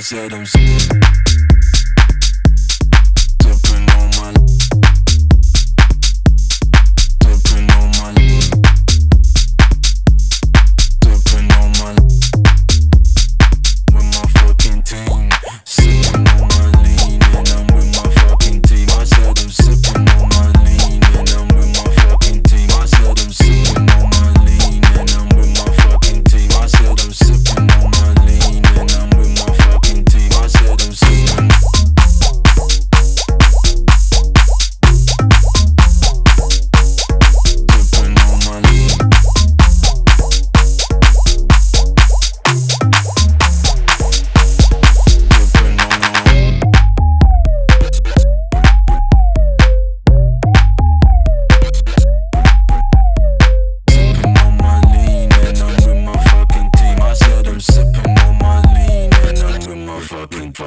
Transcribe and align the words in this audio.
I 0.00 0.02
said 0.02 0.32
I'm 0.32 0.46
sorry. 0.46 1.49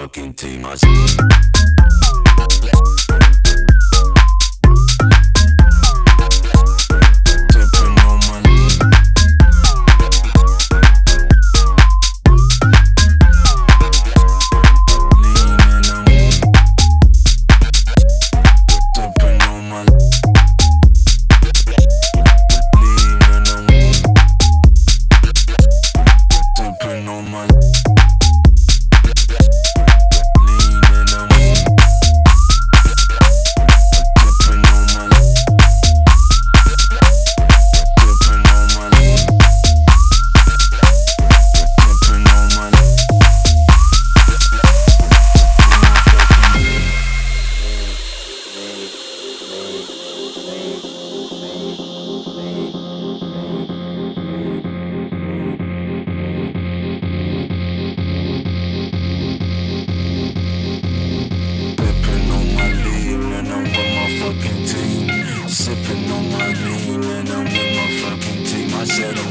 talking 0.03 0.33
too 0.33 0.59
much. 0.59 0.81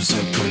I'm 0.02 0.06
so 0.06 0.32
proud. 0.32 0.41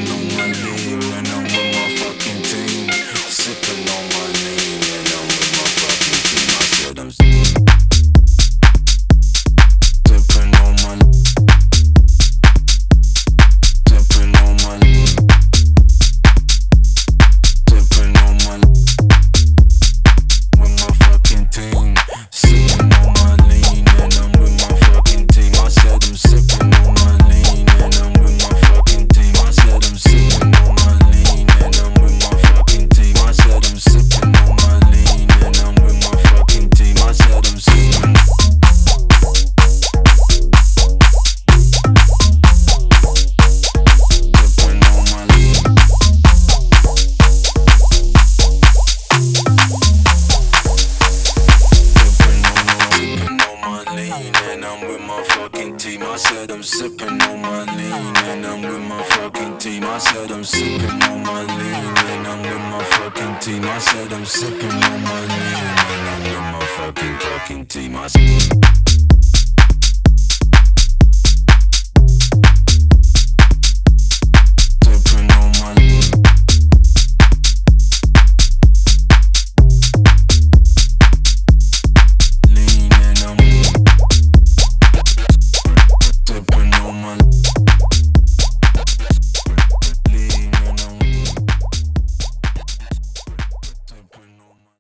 I'm 56.61 56.67
sipping 56.67 57.19
on 57.23 57.41
my 57.41 57.63
lean 57.75 58.15
and 58.17 58.45
I'm 58.45 58.61
with 58.61 58.87
my 58.87 59.01
fucking 59.01 59.57
team. 59.57 59.83
I 59.83 59.97
said 59.97 60.31
I'm 60.31 60.43
sipping 60.43 61.01
on 61.09 61.23
my 61.23 61.41
lean 61.41 61.97
and 62.13 62.27
I'm 62.27 62.41
with 62.43 62.61
my 62.69 62.83
fucking 62.83 63.39
team. 63.39 63.63
I 63.65 63.79
said 63.79 64.13
I'm 64.13 64.23
sipping 64.25 64.69
on 64.69 65.01
my 65.01 65.21
lean 65.21 65.57
and 65.89 66.09
I'm 66.11 66.21
with 66.21 66.53
my 66.53 66.65
fucking 66.77 67.17
fucking 67.17 67.65
team. 67.65 67.95
I 67.95 68.05
said 68.05 68.70